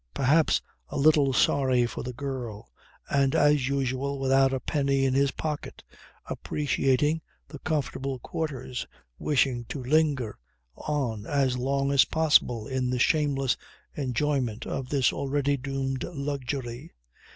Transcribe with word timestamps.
perhaps 0.15 0.59
a 0.89 0.97
little 0.97 1.31
sorry 1.31 1.85
for 1.85 2.01
the 2.01 2.11
girl 2.11 2.71
and 3.07 3.35
as 3.35 3.67
usual 3.67 4.17
without 4.19 4.51
a 4.51 4.59
penny 4.59 5.05
in 5.05 5.13
his 5.13 5.29
pocket, 5.29 5.83
appreciating 6.25 7.21
the 7.47 7.59
comfortable 7.59 8.17
quarters, 8.17 8.87
wishing 9.19 9.63
to 9.65 9.83
linger 9.83 10.39
on 10.75 11.27
as 11.27 11.55
long 11.55 11.91
as 11.91 12.05
possible 12.05 12.65
in 12.67 12.89
the 12.89 12.97
shameless 12.97 13.55
enjoyment 13.95 14.65
of 14.65 14.89
this 14.89 15.13
already 15.13 15.55
doomed 15.55 16.03
luxury. 16.03 16.91